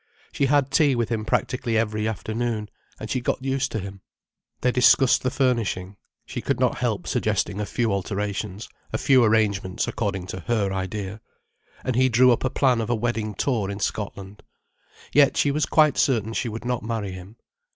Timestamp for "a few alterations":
7.61-8.67